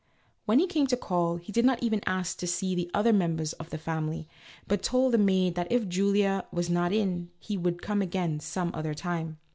When 0.47 0.57
he 0.57 0.65
came 0.65 0.87
to 0.87 0.97
call, 0.97 1.35
he 1.35 1.51
did 1.51 1.63
not 1.63 1.83
even 1.83 2.01
ask 2.07 2.39
to 2.39 2.47
see 2.47 2.73
the 2.73 2.89
other 2.91 3.13
members 3.13 3.53
of 3.53 3.69
the 3.69 3.77
family, 3.77 4.27
but 4.67 4.81
told 4.81 5.13
the 5.13 5.19
maid 5.19 5.53
that 5.53 5.71
if 5.71 5.83
Miss 5.85 5.93
Julia 5.93 6.43
was 6.51 6.71
not 6.71 6.91
in, 6.91 7.29
he 7.37 7.55
would 7.55 7.83
come 7.83 8.01
again 8.01 8.39
some 8.39 8.71
other 8.73 8.95
time. 8.95 9.37